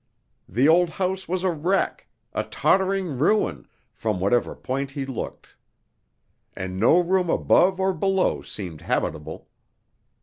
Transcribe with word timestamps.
The 0.49 0.67
old 0.67 0.89
house 0.97 1.27
was 1.27 1.43
a 1.43 1.51
wreck, 1.51 2.07
a 2.33 2.43
tottering 2.43 3.19
ruin, 3.19 3.67
from 3.93 4.19
whatever 4.19 4.55
point 4.55 4.89
he 4.97 5.05
looked; 5.05 5.55
and 6.55 6.79
no 6.79 6.97
room 6.99 7.29
above 7.29 7.79
or 7.79 7.93
below 7.93 8.41
seemed 8.41 8.81
habitable. 8.81 9.47